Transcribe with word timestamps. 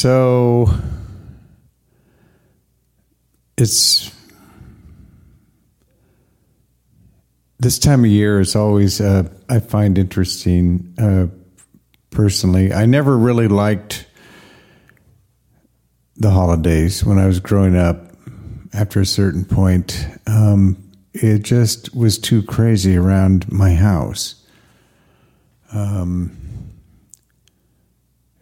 So 0.00 0.70
it's 3.56 4.14
this 7.58 7.80
time 7.80 8.04
of 8.04 8.06
year 8.06 8.38
is 8.38 8.54
always 8.54 9.00
uh, 9.00 9.28
I 9.48 9.58
find 9.58 9.98
interesting 9.98 10.94
uh, 10.98 11.26
personally. 12.10 12.72
I 12.72 12.86
never 12.86 13.18
really 13.18 13.48
liked 13.48 14.06
the 16.14 16.30
holidays 16.30 17.04
when 17.04 17.18
I 17.18 17.26
was 17.26 17.40
growing 17.40 17.76
up. 17.76 18.12
After 18.72 19.00
a 19.00 19.06
certain 19.06 19.44
point, 19.44 20.06
um, 20.28 20.76
it 21.12 21.42
just 21.42 21.92
was 21.92 22.18
too 22.18 22.44
crazy 22.44 22.96
around 22.96 23.50
my 23.50 23.74
house. 23.74 24.46
Um, 25.72 26.47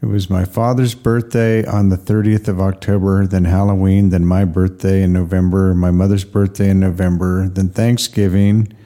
it 0.02 0.06
was 0.06 0.28
my 0.28 0.44
father's 0.44 0.94
birthday 0.94 1.64
on 1.64 1.88
the 1.88 1.96
30th 1.96 2.48
of 2.48 2.60
October, 2.60 3.26
then 3.26 3.44
Halloween, 3.44 4.10
then 4.10 4.26
my 4.26 4.44
birthday 4.44 5.02
in 5.02 5.12
November, 5.12 5.74
my 5.74 5.90
mother's 5.90 6.24
birthday 6.24 6.68
in 6.68 6.80
November, 6.80 7.48
then 7.48 7.70
Thanksgiving, 7.70 8.76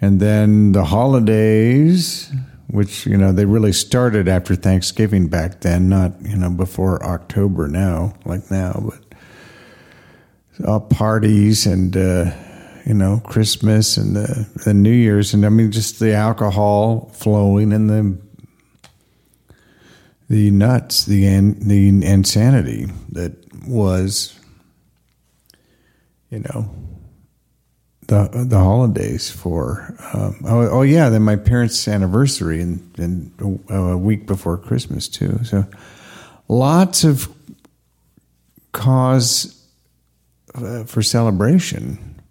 and 0.00 0.20
then 0.20 0.70
the 0.70 0.84
holidays, 0.84 2.32
which, 2.68 3.06
you 3.06 3.16
know, 3.16 3.32
they 3.32 3.44
really 3.44 3.72
started 3.72 4.28
after 4.28 4.54
Thanksgiving 4.54 5.26
back 5.26 5.62
then, 5.62 5.88
not, 5.88 6.12
you 6.22 6.36
know, 6.36 6.50
before 6.50 7.04
October 7.04 7.66
now, 7.66 8.14
like 8.24 8.50
now, 8.52 8.80
but 8.88 10.64
all 10.66 10.80
parties 10.80 11.66
and, 11.66 11.96
uh, 11.96 12.30
you 12.86 12.94
know, 12.94 13.20
Christmas 13.26 13.96
and 13.96 14.14
the, 14.14 14.48
the 14.64 14.74
New 14.74 14.92
Year's, 14.92 15.34
and 15.34 15.44
I 15.44 15.48
mean, 15.48 15.72
just 15.72 15.98
the 15.98 16.14
alcohol 16.14 17.10
flowing 17.14 17.72
and 17.72 17.90
the 17.90 18.29
the 20.30 20.48
nuts, 20.52 21.06
the 21.06 21.22
the 21.58 21.88
insanity 21.88 22.86
that 23.10 23.32
was, 23.66 24.38
you 26.30 26.38
know, 26.38 26.72
the 28.06 28.46
the 28.48 28.58
holidays 28.58 29.28
for. 29.28 29.92
Um, 30.14 30.40
oh, 30.44 30.68
oh, 30.70 30.82
yeah, 30.82 31.08
then 31.08 31.22
my 31.22 31.34
parents' 31.34 31.88
anniversary 31.88 32.62
and 32.62 32.80
and 32.96 33.64
a 33.68 33.98
week 33.98 34.28
before 34.28 34.56
Christmas 34.56 35.08
too. 35.08 35.40
So 35.42 35.66
lots 36.46 37.02
of 37.02 37.28
cause 38.70 39.60
uh, 40.54 40.84
for 40.84 41.02
celebration, 41.02 42.22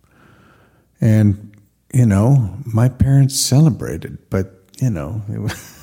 and 1.01 1.53
you 1.93 2.05
know, 2.05 2.57
my 2.65 2.87
parents 2.87 3.37
celebrated, 3.37 4.19
but 4.29 4.53
you 4.79 4.89
know, 4.89 5.21
it 5.29 5.39
was. 5.39 5.75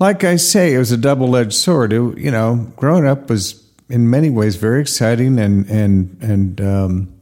like 0.00 0.24
I 0.24 0.36
say, 0.36 0.74
it 0.74 0.78
was 0.78 0.90
a 0.90 0.96
double 0.96 1.36
edged 1.36 1.52
sword. 1.52 1.92
It, 1.92 2.18
you 2.18 2.30
know, 2.30 2.72
growing 2.76 3.06
up 3.06 3.28
was 3.28 3.62
in 3.90 4.08
many 4.08 4.30
ways 4.30 4.56
very 4.56 4.80
exciting 4.80 5.38
and 5.38 5.68
and 5.68 6.16
and 6.22 6.60
um, 6.60 7.12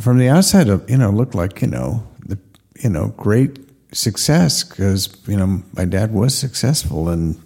from 0.00 0.18
the 0.18 0.28
outside, 0.28 0.66
you 0.90 0.98
know, 0.98 1.10
looked 1.10 1.34
like 1.34 1.62
you 1.62 1.68
know 1.68 2.06
the 2.26 2.38
you 2.80 2.90
know 2.90 3.14
great 3.16 3.58
success 3.92 4.64
because 4.64 5.16
you 5.28 5.36
know 5.36 5.62
my 5.74 5.84
dad 5.84 6.12
was 6.12 6.36
successful 6.36 7.08
and 7.08 7.40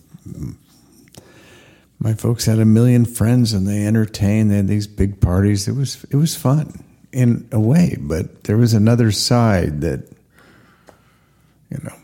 my 1.98 2.14
folks 2.14 2.46
had 2.46 2.58
a 2.58 2.64
million 2.64 3.04
friends 3.04 3.52
and 3.52 3.66
they 3.66 3.86
entertained. 3.86 4.50
They 4.50 4.56
had 4.56 4.68
these 4.68 4.86
big 4.86 5.20
parties. 5.20 5.68
It 5.68 5.74
was 5.74 6.04
it 6.10 6.16
was 6.16 6.34
fun 6.34 6.82
in 7.12 7.46
a 7.52 7.60
way, 7.60 7.96
but 8.00 8.44
there 8.44 8.56
was 8.56 8.72
another 8.72 9.10
side 9.12 9.82
that 9.82 10.08
you 11.70 11.78
know. 11.82 11.94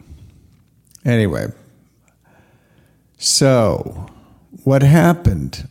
Anyway, 1.04 1.48
so 3.22 4.08
what 4.64 4.82
happened 4.82 5.68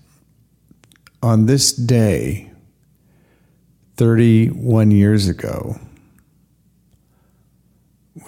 on 1.21 1.47
this 1.47 1.73
day 1.73 2.49
31 3.97 4.91
years 4.91 5.27
ago 5.27 5.77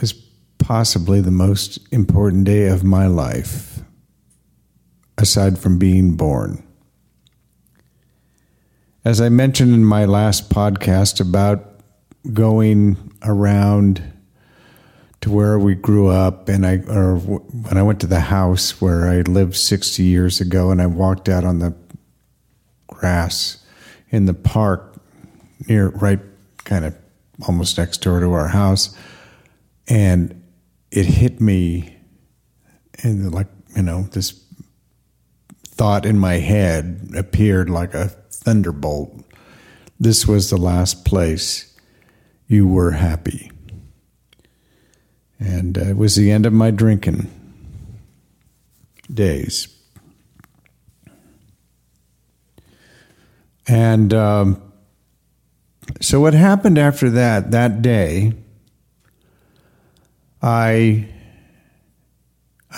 was 0.02 0.12
possibly 0.58 1.22
the 1.22 1.32
most 1.32 1.80
important 1.94 2.44
day 2.44 2.68
of 2.68 2.84
my 2.84 3.08
life, 3.08 3.80
aside 5.18 5.58
from 5.58 5.80
being 5.80 6.18
born. 6.18 6.62
As 9.06 9.22
I 9.22 9.30
mentioned 9.30 9.74
in 9.74 9.86
my 9.86 10.04
last 10.04 10.50
podcast 10.50 11.22
about 11.22 11.80
going 12.34 13.14
around 13.24 14.13
to 15.24 15.32
where 15.32 15.58
we 15.58 15.74
grew 15.74 16.10
up, 16.10 16.50
and 16.50 16.66
I, 16.66 16.80
or 16.90 17.16
when 17.16 17.78
I 17.78 17.82
went 17.82 18.02
to 18.02 18.08
the 18.08 18.20
house 18.20 18.82
where 18.82 19.08
I 19.08 19.22
lived 19.22 19.56
60 19.56 20.04
years 20.04 20.42
ago, 20.42 20.70
and 20.70 20.82
I 20.82 20.86
walked 20.86 21.30
out 21.30 21.46
on 21.46 21.60
the 21.60 21.74
grass 22.88 23.66
in 24.10 24.26
the 24.26 24.34
park 24.34 25.02
near 25.68 25.88
right 25.90 26.20
kind 26.66 26.84
of 26.84 26.94
almost 27.48 27.78
next 27.78 28.02
door 28.02 28.20
to 28.20 28.32
our 28.34 28.50
house 28.50 28.96
and 29.88 30.44
it 30.92 31.06
hit 31.06 31.42
me 31.42 31.98
and 33.02 33.34
like 33.34 33.48
you 33.76 33.82
know 33.82 34.04
this 34.12 34.44
thought 35.66 36.06
in 36.06 36.20
my 36.20 36.36
head 36.36 37.10
appeared 37.18 37.70
like 37.70 37.94
a 37.94 38.08
thunderbolt. 38.08 39.26
This 40.00 40.28
was 40.28 40.50
the 40.50 40.58
last 40.58 41.06
place 41.06 41.76
you 42.48 42.68
were 42.68 42.92
happy 42.92 43.53
and 45.44 45.78
uh, 45.78 45.82
it 45.82 45.98
was 45.98 46.16
the 46.16 46.32
end 46.32 46.46
of 46.46 46.54
my 46.54 46.72
drinking 46.72 47.30
days. 49.14 49.68
And 53.68 54.14
um, 54.14 54.74
so 56.02 56.20
what 56.20 56.34
happened 56.34 56.78
after 56.78 57.10
that 57.10 57.52
that 57.52 57.82
day 57.82 58.34
i 60.42 61.08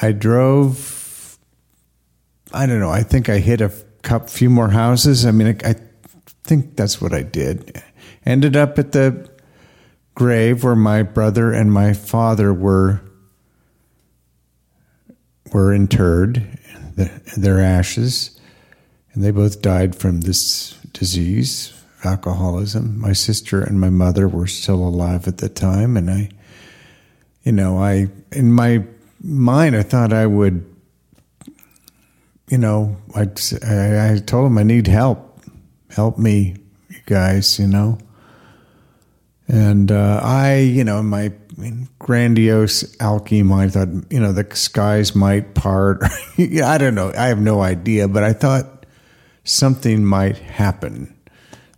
i 0.02 0.12
drove 0.12 1.38
i 2.54 2.66
don't 2.66 2.80
know 2.80 2.90
i 2.90 3.02
think 3.02 3.30
i 3.30 3.40
hit 3.40 3.62
a 3.62 3.72
couple, 4.02 4.28
few 4.28 4.50
more 4.50 4.70
houses. 4.70 5.26
I 5.26 5.32
mean 5.32 5.48
I, 5.48 5.70
I 5.70 5.76
think 6.44 6.76
that's 6.76 7.02
what 7.02 7.14
i 7.14 7.24
did. 7.24 7.82
Ended 8.26 8.56
up 8.56 8.78
at 8.78 8.92
the 8.92 9.30
grave 10.16 10.64
where 10.64 10.76
my 10.76 11.04
brother 11.04 11.52
and 11.52 11.72
my 11.72 11.94
father 11.94 12.54
were 12.54 13.02
were 15.54 15.74
interred 15.74 16.58
the, 16.96 17.12
their 17.38 17.60
ashes 17.60 18.40
and 19.14 19.24
they 19.24 19.32
both 19.32 19.62
died 19.62 19.96
from 19.96 20.22
this 20.22 20.78
disease 20.92 21.74
alcoholism. 22.04 23.00
My 23.00 23.14
sister 23.14 23.62
and 23.62 23.80
my 23.80 23.90
mother 23.90 24.28
were 24.28 24.48
still 24.48 24.88
alive 24.88 25.28
at 25.28 25.40
the 25.40 25.50
time, 25.50 25.98
and 25.98 26.10
I, 26.10 26.30
you 27.44 27.52
know, 27.52 27.80
I 27.80 28.10
in 28.32 28.52
my 28.52 28.84
mind 29.22 29.76
I 29.76 29.84
thought 29.84 30.14
I 30.14 30.26
would, 30.26 30.64
you 32.50 32.58
know, 32.58 32.98
I 33.16 33.24
I 33.64 34.22
told 34.26 34.46
them 34.46 34.58
I 34.58 34.64
need 34.64 34.88
help, 34.88 35.42
help 35.90 36.18
me, 36.18 36.58
you 36.90 37.00
guys, 37.06 37.60
you 37.60 37.68
know. 37.68 37.98
And 39.48 39.92
uh, 39.92 40.22
I, 40.24 40.58
you 40.58 40.84
know, 40.84 41.04
my 41.04 41.32
grandiose 42.00 42.84
alky 42.98 43.44
mind, 43.44 43.74
thought, 43.74 43.90
you 44.10 44.20
know, 44.20 44.32
the 44.32 44.48
skies 44.56 45.16
might 45.16 45.54
part. 45.54 46.02
I 46.38 46.78
don't 46.78 46.96
know. 46.96 47.12
I 47.16 47.28
have 47.28 47.40
no 47.40 47.62
idea, 47.62 48.08
but 48.08 48.24
I 48.24 48.34
thought 48.34 48.86
something 49.44 50.04
might 50.04 50.38
happen 50.38 51.16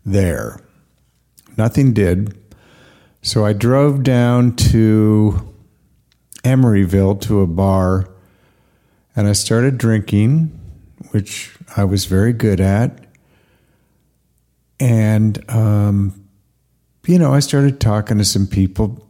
there. 0.06 0.60
Nothing 1.58 1.94
did. 1.94 2.38
So 3.22 3.46
I 3.46 3.54
drove 3.54 4.04
down 4.04 4.56
to 4.56 5.54
Emeryville 6.44 7.20
to 7.22 7.42
a 7.42 7.48
bar 7.48 8.10
and 9.16 9.28
I 9.28 9.34
started 9.34 9.78
drinking, 9.78 10.58
which 11.12 11.56
I 11.76 11.84
was 11.84 12.06
very 12.06 12.32
good 12.32 12.62
at. 12.62 13.06
And, 14.80 15.44
um, 15.50 16.27
you 17.08 17.18
know, 17.18 17.34
I 17.34 17.40
started 17.40 17.80
talking 17.80 18.18
to 18.18 18.26
some 18.26 18.48
people, 18.48 19.08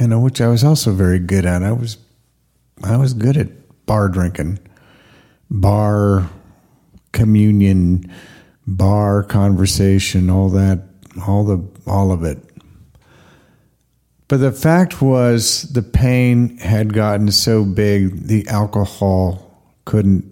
you 0.00 0.08
know, 0.08 0.20
which 0.20 0.40
I 0.40 0.48
was 0.48 0.64
also 0.64 0.92
very 0.92 1.18
good 1.18 1.44
at. 1.44 1.62
I 1.62 1.72
was, 1.72 1.98
I 2.82 2.96
was 2.96 3.12
good 3.12 3.36
at 3.36 3.86
bar 3.86 4.08
drinking, 4.08 4.58
bar 5.50 6.30
communion, 7.12 8.10
bar 8.66 9.22
conversation, 9.22 10.30
all 10.30 10.48
that, 10.50 10.82
all 11.26 11.44
the 11.44 11.62
all 11.86 12.10
of 12.10 12.24
it. 12.24 12.38
But 14.28 14.38
the 14.38 14.52
fact 14.52 15.02
was, 15.02 15.62
the 15.72 15.82
pain 15.82 16.56
had 16.58 16.94
gotten 16.94 17.32
so 17.32 17.64
big, 17.64 18.28
the 18.28 18.46
alcohol 18.46 19.60
couldn't 19.84 20.24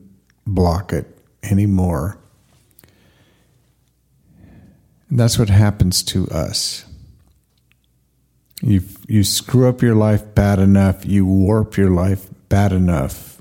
block 0.47 0.93
it 0.93 1.19
anymore. 1.43 2.17
And 5.11 5.19
that's 5.19 5.39
what 5.39 5.49
happens 5.49 6.03
to 6.05 6.29
us. 6.29 6.85
You 8.61 8.83
you 9.07 9.25
screw 9.25 9.69
up 9.69 9.83
your 9.83 9.95
life 9.95 10.35
bad 10.35 10.59
enough, 10.59 11.07
you 11.07 11.25
warp 11.25 11.77
your 11.77 11.91
life 11.91 12.29
bad 12.49 12.73
enough 12.73 13.39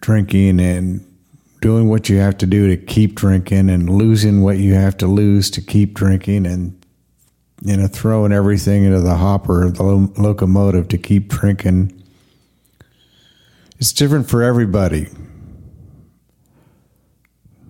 drinking 0.00 0.60
and 0.60 1.04
doing 1.60 1.88
what 1.88 2.08
you 2.08 2.18
have 2.18 2.38
to 2.38 2.46
do 2.46 2.68
to 2.68 2.76
keep 2.76 3.14
drinking 3.14 3.68
and 3.68 3.90
losing 3.90 4.42
what 4.42 4.58
you 4.58 4.74
have 4.74 4.96
to 4.96 5.06
lose 5.06 5.50
to 5.50 5.60
keep 5.60 5.94
drinking 5.94 6.46
and 6.46 6.80
you 7.62 7.76
know 7.76 7.88
throwing 7.88 8.32
everything 8.32 8.84
into 8.84 9.00
the 9.00 9.16
hopper 9.16 9.64
of 9.64 9.76
the 9.76 9.82
lo- 9.82 10.12
locomotive 10.16 10.86
to 10.86 10.96
keep 10.96 11.28
drinking 11.28 11.92
it's 13.78 13.92
different 13.92 14.28
for 14.28 14.42
everybody 14.42 15.08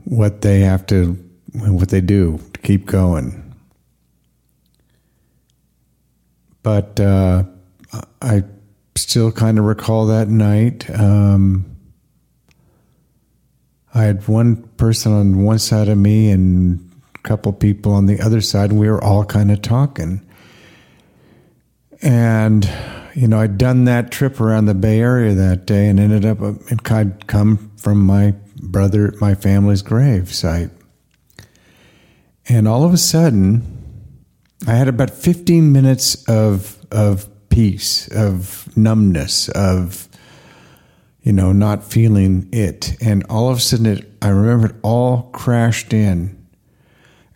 what 0.05 0.43
they 0.43 0.61
have 0.61 0.87
to 0.87 1.28
what 1.73 1.89
they 1.89 2.01
do 2.01 2.39
to 2.53 2.61
keep 2.61 2.87
going 2.87 3.55
but 6.63 6.99
uh, 7.01 7.43
i 8.23 8.43
still 8.97 9.31
kind 9.31 9.59
of 9.59 9.65
recall 9.65 10.07
that 10.07 10.29
night 10.29 10.89
um, 10.99 11.79
I 13.95 14.05
had 14.05 14.29
one 14.29 14.63
person 14.77 15.13
on 15.13 15.45
one 15.45 15.59
side 15.59 15.89
of 15.89 15.99
me 15.99 16.31
and 16.31 16.91
a 17.15 17.19
couple 17.21 17.53
people 17.53 17.93
on 17.93 18.07
the 18.07 18.21
other 18.21 18.41
side, 18.41 18.71
and 18.71 18.79
we 18.79 18.89
were 18.89 19.03
all 19.03 19.25
kind 19.25 19.51
of 19.51 19.63
talking. 19.63 20.21
And, 22.01 22.71
you 23.15 23.27
know, 23.27 23.41
I'd 23.41 23.59
done 23.59 23.87
that 23.87 24.13
trip 24.13 24.41
around 24.41 24.67
the 24.67 24.75
Bay 24.75 25.01
Area 25.01 25.35
that 25.35 25.67
day 25.67 25.89
and 25.89 25.99
ended 25.99 26.25
up, 26.25 26.39
it 26.41 26.93
I'd 26.93 27.27
come 27.27 27.73
from 27.77 28.05
my 28.05 28.35
brother, 28.63 29.15
my 29.21 29.35
family's 29.35 29.83
grave 29.83 30.33
site. 30.33 30.71
And 32.49 32.67
all 32.67 32.85
of 32.85 32.95
a 32.95 32.99
sudden, 32.99 33.63
I 34.67 34.73
had 34.73 34.89
about 34.89 35.11
15 35.11 35.71
minutes 35.71 36.25
of, 36.29 36.79
of 36.91 37.29
peace, 37.49 38.09
of 38.09 38.75
numbness, 38.77 39.49
of 39.51 40.09
you 41.29 41.33
know, 41.35 41.53
not 41.53 41.85
feeling 41.85 42.49
it. 42.53 42.97
And 43.03 43.23
all 43.29 43.51
of 43.51 43.59
a 43.59 43.61
sudden, 43.61 43.85
it, 43.85 44.11
I 44.23 44.29
remember 44.29 44.69
it 44.69 44.77
all 44.83 45.25
crashed 45.33 45.93
in. 45.93 46.35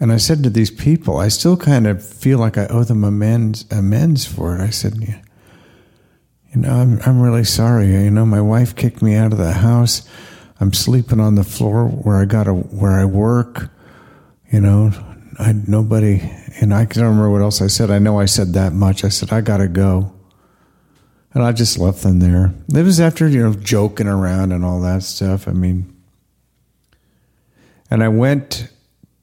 And 0.01 0.11
I 0.11 0.17
said 0.17 0.43
to 0.45 0.51
these 0.51 0.71
people, 0.71 1.19
I 1.19 1.29
still 1.29 1.59
kind 1.59 1.87
of 1.87 2.03
feel 2.03 2.39
like 2.39 2.57
I 2.57 2.67
owe 2.69 2.85
them 2.85 3.05
amends, 3.05 3.67
amends 3.71 4.25
for 4.25 4.57
it. 4.57 4.63
I 4.63 4.71
said, 4.71 4.95
you 4.97 5.15
know, 6.55 6.71
I'm, 6.71 7.01
I'm 7.05 7.21
really 7.21 7.45
sorry. 7.45 7.89
You 7.89 8.11
know, 8.11 8.25
my 8.25 8.41
wife 8.41 8.75
kicked 8.75 9.03
me 9.03 9.15
out 9.15 9.33
of 9.33 9.39
the 9.39 9.53
house. 9.53 10.09
I'm 10.59 10.73
sleeping 10.73 11.21
on 11.21 11.35
the 11.35 11.45
floor 11.45 11.87
where 11.87 12.17
I 12.17 12.25
got 12.25 12.45
to, 12.45 12.55
where 12.55 12.93
I 12.93 13.05
work. 13.05 13.69
You 14.53 14.61
know, 14.61 14.93
I, 15.39 15.53
nobody, 15.67 16.21
and 16.61 16.75
I 16.75 16.85
can't 16.85 16.99
remember 16.99 17.31
what 17.31 17.41
else 17.41 17.63
I 17.63 17.69
said. 17.69 17.91
I 17.91 17.99
know 17.99 18.21
I 18.21 18.27
said 18.27 18.53
that 18.53 18.75
much. 18.75 19.03
I 19.03 19.09
said, 19.09 19.33
I 19.33 19.41
got 19.41 19.57
to 19.57 19.69
go. 19.69 20.13
And 21.33 21.43
I 21.43 21.53
just 21.53 21.79
left 21.79 22.03
them 22.03 22.21
there. 22.21 22.53
It 22.69 22.83
was 22.83 23.01
after, 23.01 23.27
you 23.27 23.43
know, 23.43 23.55
joking 23.55 24.07
around 24.07 24.53
and 24.53 24.63
all 24.63 24.83
that 24.83 25.03
stuff. 25.03 25.49
I 25.49 25.53
mean, 25.53 25.97
and 27.91 28.05
I 28.05 28.09
went 28.09 28.69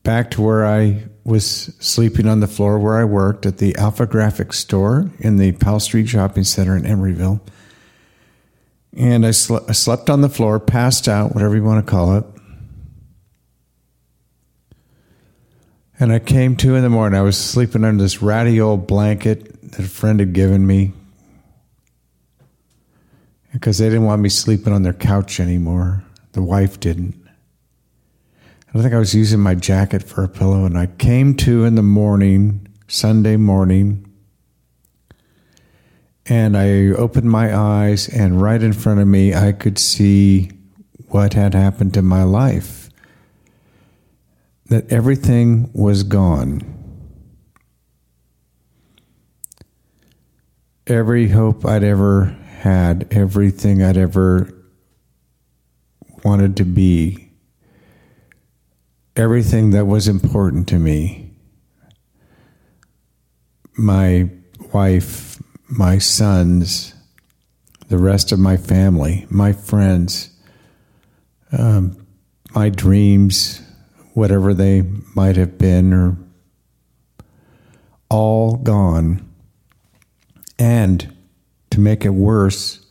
back 0.01 0.31
to 0.31 0.41
where 0.41 0.65
I 0.65 1.03
was 1.23 1.75
sleeping 1.79 2.27
on 2.27 2.39
the 2.39 2.47
floor 2.47 2.79
where 2.79 2.97
I 2.97 3.03
worked 3.03 3.45
at 3.45 3.59
the 3.59 3.75
Alpha 3.75 4.07
Graphics 4.07 4.55
store 4.55 5.11
in 5.19 5.37
the 5.37 5.51
Powell 5.51 5.79
Street 5.79 6.09
Shopping 6.09 6.43
Center 6.43 6.75
in 6.75 6.83
Emeryville. 6.83 7.39
And 8.97 9.23
I, 9.23 9.31
sl- 9.31 9.57
I 9.67 9.73
slept 9.73 10.09
on 10.09 10.21
the 10.21 10.29
floor, 10.29 10.59
passed 10.59 11.07
out, 11.07 11.35
whatever 11.35 11.55
you 11.55 11.63
want 11.63 11.85
to 11.85 11.91
call 11.91 12.17
it. 12.17 12.25
And 15.99 16.13
I 16.13 16.19
came 16.19 16.55
to 16.57 16.75
in 16.75 16.83
the 16.83 16.89
morning. 16.89 17.19
I 17.19 17.23
was 17.23 17.37
sleeping 17.37 17.83
under 17.83 18.01
this 18.01 18.21
ratty 18.21 18.61
old 18.61 18.87
blanket 18.87 19.71
that 19.71 19.85
a 19.85 19.89
friend 19.89 20.21
had 20.21 20.31
given 20.31 20.65
me 20.65 20.93
because 23.51 23.79
they 23.79 23.89
didn't 23.89 24.05
want 24.05 24.21
me 24.21 24.29
sleeping 24.29 24.71
on 24.71 24.83
their 24.83 24.93
couch 24.93 25.39
anymore. 25.39 26.03
The 26.31 26.41
wife 26.41 26.79
didn't. 26.79 27.15
I 28.73 28.81
think 28.81 28.93
I 28.93 28.99
was 28.99 29.15
using 29.15 29.39
my 29.39 29.55
jacket 29.55 30.03
for 30.03 30.23
a 30.23 30.29
pillow, 30.29 30.63
and 30.63 30.77
I 30.77 30.85
came 30.85 31.35
to 31.37 31.65
in 31.65 31.73
the 31.75 31.81
morning, 31.81 32.67
Sunday 32.87 33.35
morning, 33.35 34.05
and 36.27 36.55
I 36.55 36.89
opened 36.89 37.29
my 37.31 37.55
eyes, 37.55 38.07
and 38.07 38.39
right 38.39 38.61
in 38.61 38.73
front 38.73 38.99
of 38.99 39.07
me, 39.07 39.33
I 39.33 39.53
could 39.53 39.79
see 39.79 40.51
what 41.07 41.33
had 41.33 41.55
happened 41.55 41.95
to 41.95 42.03
my 42.03 42.21
life. 42.21 42.78
That 44.69 44.91
everything 44.91 45.71
was 45.73 46.03
gone. 46.03 46.61
Every 50.85 51.29
hope 51.29 51.65
I'd 51.65 51.83
ever 51.83 52.35
had 52.59 53.07
everything 53.11 53.81
I'd 53.83 53.97
ever 53.97 54.53
wanted 56.23 56.57
to 56.57 56.65
be, 56.65 57.31
everything 59.15 59.71
that 59.71 59.85
was 59.85 60.07
important 60.07 60.67
to 60.69 60.77
me. 60.77 61.31
My 63.77 64.29
wife, 64.73 65.41
my 65.67 65.97
sons, 65.97 66.93
the 67.87 67.97
rest 67.97 68.31
of 68.31 68.39
my 68.39 68.57
family, 68.57 69.25
my 69.29 69.53
friends, 69.53 70.29
um, 71.51 72.05
my 72.53 72.69
dreams, 72.69 73.61
whatever 74.13 74.53
they 74.53 74.83
might 75.15 75.35
have 75.35 75.57
been, 75.57 75.93
or 75.93 76.17
all 78.09 78.57
gone. 78.57 79.25
And 80.57 81.15
to 81.69 81.79
make 81.79 82.03
it 82.03 82.09
worse, 82.09 82.85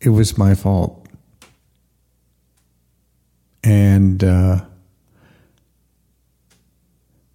it 0.00 0.08
was 0.08 0.36
my 0.36 0.54
fault. 0.54 1.06
And 3.62 4.22
uh, 4.22 4.64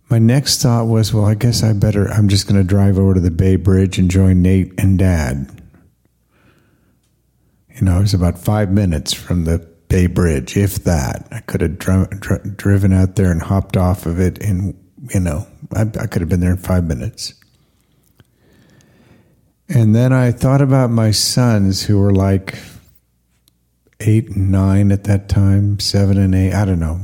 my 0.10 0.20
next 0.20 0.62
thought 0.62 0.88
was, 0.88 1.14
well, 1.14 1.26
I 1.26 1.36
guess 1.36 1.64
I 1.64 1.74
better, 1.74 2.08
I'm 2.08 2.30
just 2.30 2.48
going 2.48 2.60
to 2.60 2.68
drive 2.68 3.00
over 3.00 3.14
to 3.16 3.20
the 3.20 3.32
Bay 3.32 3.56
Bridge 3.56 3.98
and 3.98 4.12
join 4.12 4.42
Nate 4.42 4.74
and 4.78 5.00
Dad. 5.00 5.62
You 7.76 7.86
know, 7.86 7.98
it 7.98 8.02
was 8.02 8.14
about 8.14 8.38
five 8.38 8.72
minutes 8.72 9.14
from 9.14 9.46
the 9.46 9.68
Bay 9.90 10.06
Bridge, 10.06 10.56
if 10.56 10.84
that. 10.86 11.28
I 11.32 11.40
could 11.42 11.62
have 11.62 11.80
dr- 11.80 12.20
dr- 12.20 12.56
driven 12.56 12.94
out 12.94 13.16
there 13.16 13.32
and 13.32 13.42
hopped 13.42 13.76
off 13.76 14.06
of 14.06 14.20
it 14.20 14.38
in, 14.38 14.78
you 15.14 15.20
know, 15.20 15.48
I, 15.76 15.82
I 15.82 16.08
could 16.08 16.22
have 16.22 16.30
been 16.30 16.40
there 16.40 16.52
in 16.52 16.58
five 16.58 16.86
minutes. 16.86 17.34
And 19.68 19.96
then 19.96 20.14
I 20.14 20.32
thought 20.32 20.62
about 20.62 20.92
my 20.92 21.12
sons 21.12 21.84
who 21.84 22.00
were 22.00 22.14
like 22.14 22.58
eight 24.00 24.30
and 24.30 24.52
nine 24.52 24.92
at 24.92 25.04
that 25.06 25.28
time, 25.28 25.80
seven 25.80 26.18
and 26.18 26.34
eight, 26.34 26.54
I 26.54 26.66
don't 26.66 26.80
know. 26.80 27.02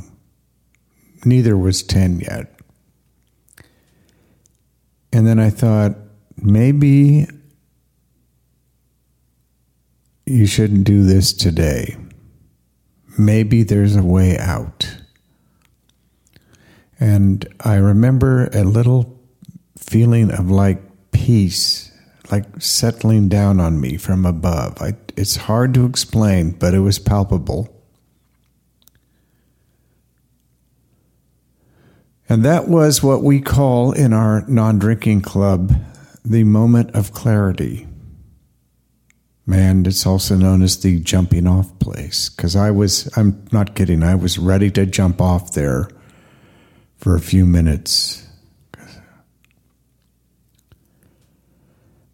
Neither 1.25 1.57
was 1.57 1.81
10 1.81 2.19
yet. 2.19 2.55
And 5.11 5.25
then 5.25 5.39
I 5.39 5.49
thought, 5.49 5.95
maybe 6.37 7.27
you 10.25 10.45
shouldn't 10.45 10.83
do 10.83 11.03
this 11.03 11.33
today. 11.33 11.97
Maybe 13.17 13.63
there's 13.63 13.95
a 13.95 14.03
way 14.03 14.37
out. 14.37 14.97
And 16.99 17.47
I 17.59 17.75
remember 17.75 18.49
a 18.53 18.63
little 18.63 19.19
feeling 19.77 20.31
of 20.31 20.49
like 20.49 20.81
peace 21.11 21.91
like 22.31 22.45
settling 22.61 23.29
down 23.29 23.59
on 23.59 23.79
me 23.79 23.97
from 23.97 24.25
above. 24.25 24.81
I, 24.81 24.93
it's 25.15 25.35
hard 25.35 25.73
to 25.75 25.85
explain, 25.85 26.51
but 26.51 26.73
it 26.73 26.79
was 26.79 26.99
palpable. 26.99 27.71
And 32.27 32.43
that 32.43 32.67
was 32.67 33.03
what 33.03 33.21
we 33.21 33.39
call 33.39 33.91
in 33.91 34.11
our 34.11 34.43
non 34.47 34.79
drinking 34.79 35.21
club 35.21 35.73
the 36.23 36.43
moment 36.43 36.91
of 36.95 37.11
clarity. 37.11 37.87
And 39.47 39.85
it's 39.85 40.05
also 40.05 40.35
known 40.35 40.63
as 40.63 40.79
the 40.81 40.99
jumping 40.99 41.45
off 41.47 41.77
place. 41.79 42.29
Because 42.29 42.55
I 42.55 42.71
was, 42.71 43.09
I'm 43.17 43.45
not 43.51 43.75
kidding, 43.75 44.01
I 44.03 44.15
was 44.15 44.39
ready 44.39 44.71
to 44.71 44.85
jump 44.85 45.21
off 45.21 45.53
there 45.53 45.89
for 46.97 47.15
a 47.15 47.19
few 47.19 47.45
minutes. 47.45 48.27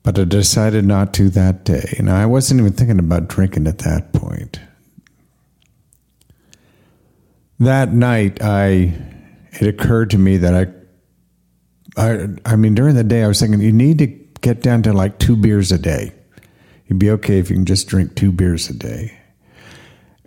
But 0.04 0.20
I 0.20 0.26
decided 0.26 0.84
not 0.84 1.14
to 1.16 1.30
that 1.30 1.64
day. 1.64 1.96
And 1.98 2.10
I 2.10 2.26
wasn't 2.26 2.60
even 2.60 2.74
thinking 2.74 3.00
about 3.00 3.28
drinking 3.28 3.68
at 3.68 3.80
that 3.80 4.14
point. 4.14 4.60
That 7.60 7.94
night, 7.94 8.42
I 8.42 8.94
it 9.54 9.68
occurred 9.68 10.10
to 10.12 10.18
me 10.18 10.38
that 10.38 10.54
I, 11.98 12.02
I, 12.02 12.28
I 12.46 12.56
mean, 12.56 12.74
during 12.74 12.96
the 12.96 13.04
day, 13.04 13.24
I 13.24 13.28
was 13.28 13.40
thinking 13.40 13.62
you 13.62 13.72
need 13.72 14.00
to 14.00 14.08
get 14.08 14.62
down 14.62 14.82
to 14.84 14.94
like 14.94 15.20
two 15.20 15.36
beers 15.36 15.72
a 15.72 15.78
day. 15.78 16.14
You'd 16.92 17.00
be 17.00 17.12
okay 17.12 17.40
if 17.40 17.50
you 17.50 17.56
can 17.56 17.66
just 17.66 17.88
drink 17.88 18.16
two 18.16 18.34
beers 18.34 18.70
a 18.70 18.74
day. 18.74 19.18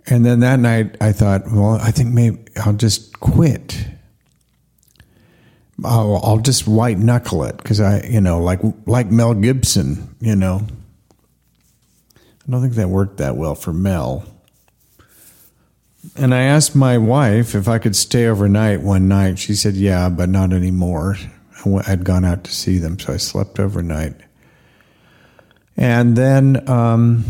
And 0.07 0.25
then 0.25 0.39
that 0.39 0.59
night, 0.59 0.97
I 0.99 1.11
thought, 1.11 1.43
well, 1.45 1.75
I 1.79 1.91
think 1.91 2.11
maybe 2.11 2.39
I'll 2.57 2.73
just 2.73 3.19
quit. 3.19 3.87
I'll, 5.83 6.19
I'll 6.23 6.39
just 6.39 6.67
white 6.67 6.97
knuckle 6.97 7.43
it 7.43 7.57
because 7.57 7.79
I, 7.79 8.01
you 8.07 8.19
know, 8.19 8.41
like 8.41 8.61
like 8.87 9.11
Mel 9.11 9.35
Gibson, 9.35 10.15
you 10.19 10.35
know. 10.35 10.65
I 12.15 12.51
don't 12.51 12.63
think 12.63 12.73
that 12.73 12.89
worked 12.89 13.17
that 13.17 13.37
well 13.37 13.53
for 13.53 13.71
Mel. 13.71 14.25
and 16.15 16.33
I 16.33 16.41
asked 16.41 16.75
my 16.75 16.97
wife 16.97 17.53
if 17.53 17.67
I 17.67 17.77
could 17.77 17.95
stay 17.95 18.25
overnight 18.25 18.81
one 18.81 19.07
night. 19.07 19.37
She 19.37 19.53
said, 19.53 19.75
"Yeah, 19.75 20.09
but 20.09 20.29
not 20.29 20.51
anymore." 20.51 21.15
I'd 21.85 22.03
gone 22.03 22.25
out 22.25 22.43
to 22.45 22.51
see 22.51 22.79
them, 22.79 22.97
so 22.97 23.13
I 23.13 23.17
slept 23.17 23.59
overnight. 23.59 24.15
And 25.77 26.15
then 26.15 26.67
um, 26.69 27.25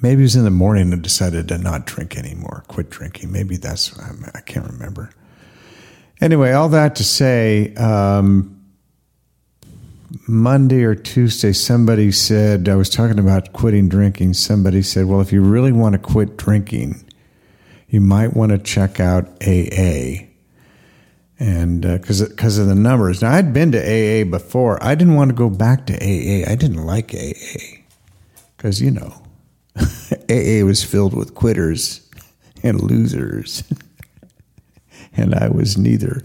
maybe 0.00 0.22
it 0.22 0.24
was 0.24 0.36
in 0.36 0.44
the 0.44 0.50
morning 0.50 0.92
I 0.92 0.96
decided 0.96 1.48
to 1.48 1.58
not 1.58 1.86
drink 1.86 2.16
anymore, 2.16 2.64
quit 2.68 2.90
drinking. 2.90 3.32
Maybe 3.32 3.56
that's, 3.56 3.98
I 3.98 4.40
can't 4.40 4.66
remember. 4.66 5.10
Anyway, 6.20 6.52
all 6.52 6.68
that 6.70 6.96
to 6.96 7.04
say, 7.04 7.74
um, 7.74 8.54
Monday 10.26 10.84
or 10.84 10.94
Tuesday, 10.94 11.52
somebody 11.52 12.10
said, 12.12 12.68
I 12.68 12.76
was 12.76 12.88
talking 12.88 13.18
about 13.18 13.52
quitting 13.52 13.88
drinking. 13.88 14.34
Somebody 14.34 14.82
said, 14.82 15.06
well, 15.06 15.20
if 15.20 15.32
you 15.32 15.42
really 15.42 15.72
want 15.72 15.92
to 15.94 15.98
quit 15.98 16.36
drinking, 16.36 17.04
you 17.88 18.00
might 18.00 18.34
want 18.34 18.52
to 18.52 18.58
check 18.58 19.00
out 19.00 19.26
AA. 19.42 20.27
And 21.40 21.82
because 21.82 22.20
uh, 22.20 22.26
because 22.28 22.58
of 22.58 22.66
the 22.66 22.74
numbers. 22.74 23.22
Now, 23.22 23.32
I'd 23.32 23.52
been 23.52 23.70
to 23.72 23.78
AA 23.78 24.24
before. 24.24 24.82
I 24.82 24.94
didn't 24.94 25.14
want 25.14 25.30
to 25.30 25.36
go 25.36 25.48
back 25.48 25.86
to 25.86 25.94
AA. 25.94 26.50
I 26.50 26.56
didn't 26.56 26.84
like 26.84 27.14
AA 27.14 27.78
because, 28.56 28.82
you 28.82 28.90
know, 28.90 29.22
AA 30.28 30.64
was 30.64 30.82
filled 30.82 31.14
with 31.14 31.34
quitters 31.34 32.08
and 32.62 32.80
losers. 32.80 33.62
and 35.16 35.34
I 35.34 35.48
was 35.48 35.78
neither. 35.78 36.22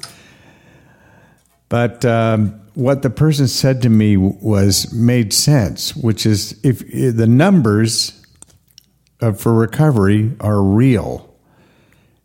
But 1.70 2.05
um, 2.05 2.60
what 2.75 3.01
the 3.01 3.10
person 3.10 3.48
said 3.48 3.82
to 3.84 3.89
me 3.89 4.17
was 4.17 4.91
made 4.93 5.34
sense, 5.34 5.96
which 5.96 6.25
is 6.25 6.60
if, 6.63 6.82
if 6.84 7.15
the 7.15 7.27
numbers 7.27 8.20
of, 9.20 9.39
for 9.39 9.53
recovery 9.53 10.32
are 10.39 10.62
real 10.62 11.36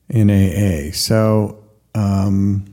in 0.08 0.30
AA. 0.30 0.92
So, 0.92 1.64
um, 1.94 2.67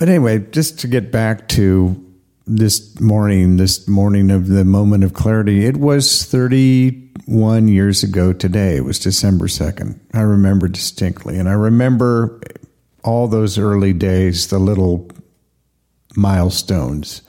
but 0.00 0.08
anyway, 0.08 0.38
just 0.50 0.80
to 0.80 0.88
get 0.88 1.12
back 1.12 1.46
to 1.48 2.02
this 2.46 2.98
morning, 2.98 3.58
this 3.58 3.86
morning 3.86 4.30
of 4.30 4.48
the 4.48 4.64
moment 4.64 5.04
of 5.04 5.12
clarity, 5.12 5.66
it 5.66 5.76
was 5.76 6.24
31 6.24 7.68
years 7.68 8.02
ago 8.02 8.32
today. 8.32 8.76
It 8.76 8.84
was 8.86 8.98
December 8.98 9.46
2nd. 9.46 10.00
I 10.14 10.22
remember 10.22 10.68
distinctly. 10.68 11.38
And 11.38 11.50
I 11.50 11.52
remember 11.52 12.40
all 13.04 13.28
those 13.28 13.58
early 13.58 13.92
days, 13.92 14.46
the 14.46 14.58
little 14.58 15.10
milestones 16.16 17.20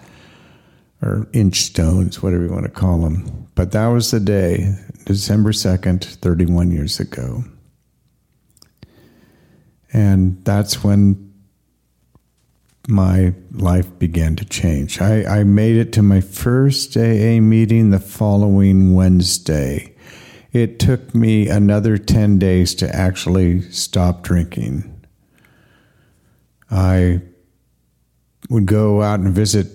or 1.01 1.27
inch 1.33 1.63
stones, 1.63 2.23
whatever 2.23 2.45
you 2.45 2.53
want 2.53 2.63
to 2.63 2.71
call 2.71 2.99
them. 2.99 3.47
But 3.53 3.73
that 3.73 3.87
was 3.87 4.11
the 4.11 4.21
day, 4.21 4.75
December 5.03 5.51
2nd, 5.51 6.05
31 6.05 6.71
years 6.71 7.01
ago. 7.01 7.43
And 9.91 10.41
that's 10.45 10.85
when 10.85 11.30
my 12.87 13.33
life 13.51 13.87
began 13.99 14.35
to 14.37 14.45
change. 14.45 15.01
I, 15.01 15.23
I 15.39 15.43
made 15.43 15.77
it 15.77 15.93
to 15.93 16.01
my 16.01 16.21
first 16.21 16.97
AA 16.97 17.39
meeting 17.39 17.91
the 17.91 17.99
following 17.99 18.93
Wednesday. 18.93 19.95
It 20.51 20.79
took 20.79 21.15
me 21.15 21.47
another 21.47 21.97
10 21.97 22.39
days 22.39 22.75
to 22.75 22.95
actually 22.95 23.61
stop 23.71 24.23
drinking. 24.23 25.05
I 26.69 27.21
would 28.49 28.65
go 28.65 29.01
out 29.01 29.19
and 29.19 29.33
visit 29.33 29.67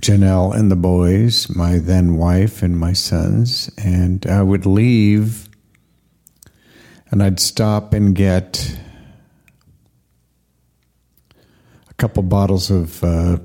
Janelle 0.00 0.54
and 0.54 0.70
the 0.70 0.76
boys, 0.76 1.54
my 1.54 1.78
then 1.78 2.16
wife 2.16 2.62
and 2.62 2.78
my 2.78 2.92
sons, 2.92 3.70
and 3.78 4.26
I 4.26 4.42
would 4.42 4.66
leave 4.66 5.48
and 7.12 7.22
I'd 7.22 7.38
stop 7.38 7.92
and 7.92 8.14
get 8.14 8.78
a 11.34 11.90
couple 12.02 12.24
bottles 12.24 12.68
of 12.68 13.04
uh, 13.04 13.38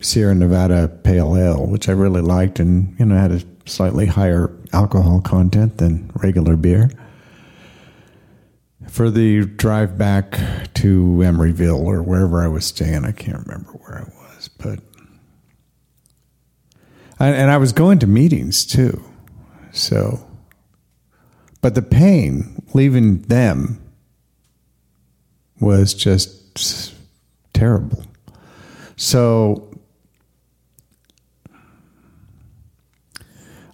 Sierra 0.00 0.34
Nevada 0.34 0.88
Pale 0.88 1.36
Ale, 1.36 1.66
which 1.66 1.86
I 1.86 1.92
really 1.92 2.22
liked 2.22 2.58
and, 2.58 2.98
you 2.98 3.04
know, 3.04 3.16
had 3.16 3.32
a 3.32 3.42
slightly 3.66 4.06
higher 4.06 4.50
alcohol 4.72 5.20
content 5.20 5.76
than 5.76 6.10
regular 6.14 6.56
beer 6.56 6.90
for 8.88 9.10
the 9.10 9.44
drive 9.44 9.98
back 9.98 10.40
to 10.72 11.18
Emeryville 11.18 11.84
or 11.84 12.02
wherever 12.02 12.42
I 12.42 12.48
was 12.48 12.64
staying. 12.64 13.04
I 13.04 13.12
can't 13.12 13.46
remember 13.46 13.72
where 13.72 13.98
I 13.98 14.04
was, 14.04 14.48
but 14.48 14.78
I, 17.20 17.28
and 17.28 17.50
I 17.50 17.58
was 17.58 17.74
going 17.74 17.98
to 17.98 18.06
meetings 18.06 18.64
too. 18.64 19.04
So, 19.72 20.26
but 21.60 21.74
the 21.74 21.82
pain 21.82 22.62
leaving 22.72 23.20
them 23.20 23.82
was 25.60 25.92
just 25.92 26.97
terrible. 27.58 28.04
So 28.96 29.70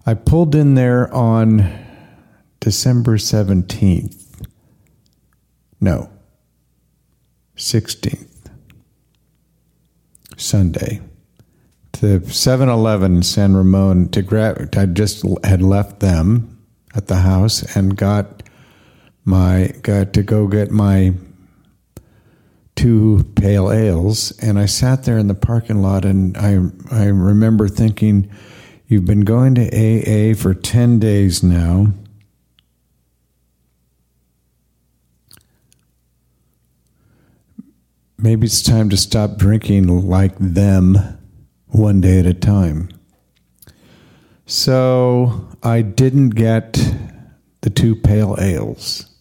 I 0.07 0.15
pulled 0.15 0.55
in 0.55 0.75
there 0.75 1.13
on 1.13 1.81
December 2.61 3.17
17th 3.17 4.25
no. 5.85 6.09
16th. 7.59 8.27
Sunday. 10.39 11.03
The 12.01 12.27
7 12.27 12.71
Eleven 12.71 13.23
San 13.23 13.55
Ramon 13.55 14.09
to 14.09 14.23
grab, 14.23 14.75
I 14.79 14.87
just 14.87 15.27
had 15.45 15.61
left 15.61 16.01
them 16.01 16.59
at 16.95 17.09
the 17.09 17.17
house 17.17 17.77
and 17.77 17.99
got 17.99 18.45
my, 19.27 19.75
got 19.83 20.15
to 20.15 20.23
go 20.23 20.47
get 20.47 20.71
my 20.71 21.13
two 22.77 23.25
pale 23.37 23.73
ales. 23.73 24.33
And 24.41 24.59
I 24.59 24.67
sat 24.67 25.05
there 25.05 25.19
in 25.19 25.29
the 25.29 25.35
parking 25.35 25.83
lot 25.83 26.05
and 26.05 26.37
I, 26.37 26.59
I 26.91 27.07
remember 27.07 27.69
thinking, 27.69 28.31
you've 28.87 29.05
been 29.05 29.23
going 29.23 29.55
to 29.57 29.67
AA 29.67 30.35
for 30.35 30.55
10 30.55 30.99
days 30.99 31.43
now 31.43 31.93
maybe 38.25 38.47
it's 38.47 38.63
time 38.63 38.89
to 38.89 38.97
stop 38.97 39.37
drinking 39.37 39.87
like 40.09 40.35
them 40.39 40.97
one 41.67 42.01
day 42.01 42.19
at 42.19 42.25
a 42.25 42.33
time. 42.33 42.89
So 44.47 45.49
I 45.63 45.83
didn't 45.83 46.31
get 46.31 46.73
the 47.61 47.69
two 47.69 47.95
pale 47.95 48.37
ales. 48.41 49.14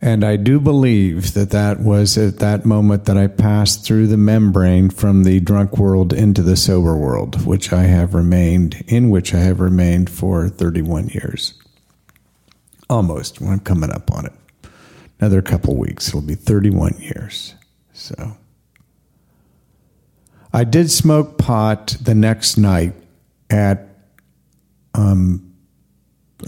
And 0.00 0.24
I 0.24 0.36
do 0.36 0.60
believe 0.60 1.32
that 1.34 1.50
that 1.50 1.80
was 1.80 2.18
at 2.18 2.38
that 2.38 2.66
moment 2.66 3.06
that 3.06 3.16
I 3.16 3.28
passed 3.28 3.84
through 3.84 4.08
the 4.08 4.18
membrane 4.18 4.90
from 4.90 5.24
the 5.24 5.40
drunk 5.40 5.78
world 5.78 6.12
into 6.12 6.42
the 6.42 6.56
sober 6.56 6.94
world, 6.94 7.46
which 7.46 7.72
I 7.72 7.84
have 7.84 8.14
remained, 8.14 8.84
in 8.86 9.08
which 9.08 9.32
I 9.32 9.38
have 9.38 9.58
remained 9.58 10.10
for 10.10 10.48
31 10.48 11.08
years. 11.08 11.54
Almost. 12.90 13.40
When 13.40 13.52
I'm 13.52 13.60
coming 13.60 13.90
up 13.90 14.12
on 14.12 14.26
it 14.26 14.32
another 15.18 15.42
couple 15.42 15.76
weeks. 15.76 16.08
It'll 16.08 16.20
be 16.20 16.34
31 16.34 16.96
years. 16.98 17.54
So 17.92 18.36
I 20.52 20.64
did 20.64 20.90
smoke 20.90 21.38
pot 21.38 21.96
the 22.00 22.14
next 22.14 22.56
night 22.56 22.94
at 23.50 23.88
um 24.94 25.54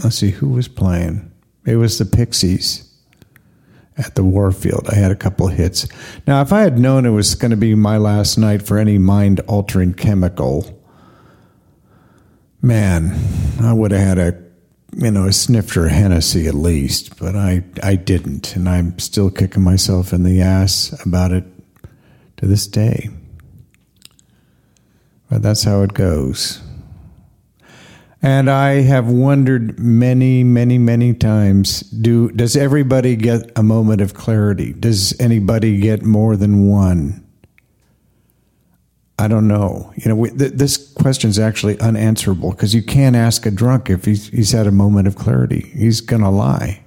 let's 0.03 0.17
see 0.17 0.31
who 0.31 0.49
was 0.49 0.67
playing. 0.67 1.31
It 1.65 1.75
was 1.75 1.97
the 1.97 2.05
Pixies 2.05 2.88
at 3.99 4.15
the 4.15 4.23
Warfield. 4.23 4.89
I 4.89 4.95
had 4.95 5.11
a 5.11 5.15
couple 5.15 5.47
hits. 5.47 5.87
Now, 6.25 6.41
if 6.41 6.51
I 6.51 6.61
had 6.61 6.79
known 6.79 7.05
it 7.05 7.11
was 7.11 7.35
going 7.35 7.51
to 7.51 7.57
be 7.57 7.75
my 7.75 7.97
last 7.97 8.37
night 8.37 8.63
for 8.63 8.77
any 8.77 8.97
mind 8.97 9.41
altering 9.41 9.93
chemical, 9.93 10.81
man, 12.61 13.19
I 13.61 13.73
would 13.73 13.91
have 13.91 14.01
had 14.01 14.17
a 14.17 14.49
you 14.95 15.11
know, 15.11 15.25
a 15.25 15.33
snifter 15.33 15.87
Hennessy 15.87 16.47
at 16.47 16.55
least, 16.55 17.19
but 17.19 17.35
I, 17.35 17.63
I 17.83 17.95
didn't. 17.95 18.55
And 18.55 18.67
I'm 18.67 18.97
still 18.97 19.29
kicking 19.29 19.63
myself 19.63 20.13
in 20.13 20.23
the 20.23 20.41
ass 20.41 20.99
about 21.05 21.31
it 21.31 21.45
to 22.37 22.47
this 22.47 22.67
day. 22.67 23.09
But 25.29 25.43
that's 25.43 25.63
how 25.63 25.83
it 25.83 25.93
goes. 25.93 26.61
And 28.21 28.49
I 28.49 28.81
have 28.81 29.07
wondered 29.07 29.79
many, 29.79 30.43
many, 30.43 30.77
many 30.77 31.13
times 31.13 31.79
do 31.81 32.29
does 32.31 32.57
everybody 32.57 33.15
get 33.15 33.51
a 33.55 33.63
moment 33.63 34.01
of 34.01 34.13
clarity? 34.13 34.73
Does 34.73 35.17
anybody 35.21 35.79
get 35.79 36.03
more 36.03 36.35
than 36.35 36.67
one? 36.67 37.25
I 39.17 39.27
don't 39.27 39.47
know. 39.47 39.91
You 39.97 40.09
know, 40.09 40.15
we, 40.15 40.29
th- 40.29 40.53
this 40.53 40.93
question 40.93 41.29
is 41.29 41.39
actually 41.39 41.77
unanswerable 41.79 42.51
because 42.51 42.73
you 42.73 42.81
can't 42.81 43.17
ask 43.17 43.45
a 43.45 43.51
drunk 43.51 43.89
if 43.89 44.05
he's, 44.05 44.27
he's 44.29 44.53
had 44.53 44.65
a 44.65 44.71
moment 44.71 45.07
of 45.07 45.17
clarity. 45.17 45.71
He's 45.75 45.99
going 45.99 46.21
to 46.21 46.29
lie. 46.29 46.81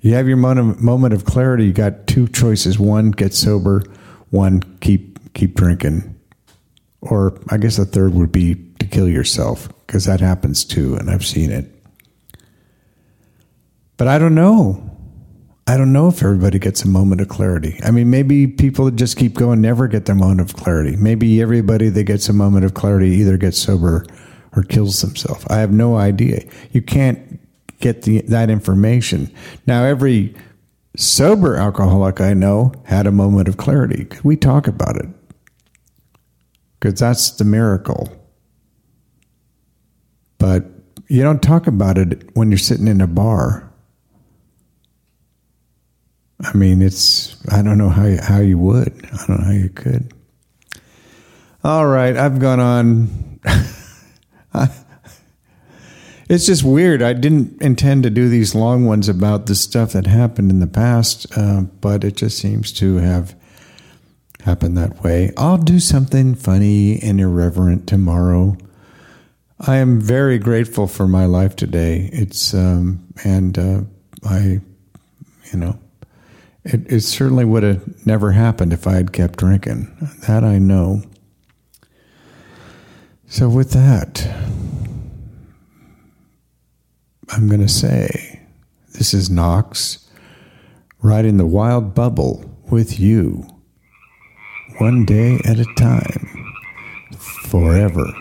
You 0.00 0.14
have 0.14 0.26
your 0.26 0.38
moment, 0.38 0.80
moment 0.80 1.12
of 1.12 1.26
clarity. 1.26 1.66
You 1.66 1.72
got 1.72 2.06
two 2.06 2.28
choices: 2.28 2.78
one, 2.78 3.12
get 3.12 3.34
sober; 3.34 3.84
one, 4.30 4.62
keep 4.80 5.32
keep 5.34 5.54
drinking. 5.54 6.18
Or 7.02 7.38
I 7.50 7.56
guess 7.58 7.76
the 7.76 7.84
third 7.84 8.14
would 8.14 8.32
be 8.32 8.54
kill 8.92 9.08
yourself 9.08 9.68
because 9.86 10.04
that 10.04 10.20
happens 10.20 10.64
too, 10.64 10.94
and 10.94 11.10
I've 11.10 11.26
seen 11.26 11.50
it. 11.50 11.66
But 13.96 14.08
I 14.08 14.18
don't 14.18 14.34
know. 14.34 14.88
I 15.66 15.76
don't 15.76 15.92
know 15.92 16.08
if 16.08 16.22
everybody 16.22 16.58
gets 16.58 16.82
a 16.82 16.88
moment 16.88 17.20
of 17.20 17.28
clarity. 17.28 17.78
I 17.84 17.90
mean, 17.92 18.10
maybe 18.10 18.46
people 18.46 18.84
that 18.86 18.96
just 18.96 19.16
keep 19.16 19.34
going 19.34 19.60
never 19.60 19.86
get 19.86 20.06
their 20.06 20.14
moment 20.14 20.40
of 20.40 20.56
clarity. 20.56 20.96
Maybe 20.96 21.40
everybody 21.40 21.88
that 21.88 22.04
gets 22.04 22.28
a 22.28 22.32
moment 22.32 22.64
of 22.64 22.74
clarity 22.74 23.08
either 23.08 23.36
gets 23.36 23.58
sober 23.58 24.04
or 24.56 24.64
kills 24.64 25.00
themselves. 25.00 25.46
I 25.48 25.58
have 25.58 25.72
no 25.72 25.96
idea. 25.96 26.44
You 26.72 26.82
can't 26.82 27.40
get 27.80 28.02
the, 28.02 28.22
that 28.22 28.50
information. 28.50 29.32
Now, 29.66 29.84
every 29.84 30.34
sober 30.96 31.56
alcoholic 31.56 32.20
I 32.20 32.34
know 32.34 32.72
had 32.84 33.06
a 33.06 33.12
moment 33.12 33.48
of 33.48 33.56
clarity. 33.56 34.08
We 34.24 34.36
talk 34.36 34.66
about 34.66 34.96
it 34.96 35.06
because 36.80 36.98
that's 36.98 37.30
the 37.30 37.44
miracle. 37.44 38.10
But 40.42 40.64
you 41.06 41.22
don't 41.22 41.40
talk 41.40 41.68
about 41.68 41.98
it 41.98 42.34
when 42.34 42.50
you're 42.50 42.58
sitting 42.58 42.88
in 42.88 43.00
a 43.00 43.06
bar. 43.06 43.72
I 46.40 46.52
mean, 46.56 46.82
it's, 46.82 47.36
I 47.48 47.62
don't 47.62 47.78
know 47.78 47.90
how 47.90 48.06
you, 48.06 48.18
how 48.20 48.40
you 48.40 48.58
would. 48.58 48.88
I 49.04 49.16
don't 49.18 49.38
know 49.38 49.44
how 49.44 49.52
you 49.52 49.68
could. 49.68 50.12
All 51.62 51.86
right, 51.86 52.16
I've 52.16 52.40
gone 52.40 52.58
on. 52.58 53.38
it's 56.28 56.46
just 56.46 56.64
weird. 56.64 57.02
I 57.02 57.12
didn't 57.12 57.62
intend 57.62 58.02
to 58.02 58.10
do 58.10 58.28
these 58.28 58.52
long 58.52 58.84
ones 58.84 59.08
about 59.08 59.46
the 59.46 59.54
stuff 59.54 59.92
that 59.92 60.08
happened 60.08 60.50
in 60.50 60.58
the 60.58 60.66
past, 60.66 61.28
uh, 61.38 61.60
but 61.80 62.02
it 62.02 62.16
just 62.16 62.36
seems 62.36 62.72
to 62.72 62.96
have 62.96 63.36
happened 64.44 64.76
that 64.76 65.04
way. 65.04 65.30
I'll 65.36 65.56
do 65.56 65.78
something 65.78 66.34
funny 66.34 67.00
and 67.00 67.20
irreverent 67.20 67.86
tomorrow. 67.86 68.56
I 69.64 69.76
am 69.76 70.00
very 70.00 70.38
grateful 70.38 70.88
for 70.88 71.06
my 71.06 71.26
life 71.26 71.54
today. 71.54 72.10
It's 72.12 72.52
um, 72.52 73.06
and 73.24 73.56
uh, 73.56 73.82
I, 74.24 74.60
you 75.52 75.58
know, 75.58 75.78
it, 76.64 76.90
it 76.90 77.00
certainly 77.02 77.44
would 77.44 77.62
have 77.62 78.04
never 78.04 78.32
happened 78.32 78.72
if 78.72 78.88
I 78.88 78.94
had 78.94 79.12
kept 79.12 79.38
drinking. 79.38 79.88
That 80.26 80.42
I 80.42 80.58
know. 80.58 81.02
So, 83.28 83.48
with 83.48 83.70
that, 83.70 84.28
I'm 87.28 87.46
going 87.46 87.60
to 87.60 87.68
say 87.68 88.40
this 88.94 89.14
is 89.14 89.30
Knox 89.30 90.10
riding 91.02 91.36
the 91.36 91.46
wild 91.46 91.94
bubble 91.94 92.44
with 92.68 92.98
you, 92.98 93.46
one 94.78 95.04
day 95.04 95.40
at 95.44 95.60
a 95.60 95.74
time, 95.76 96.52
forever. 97.48 98.12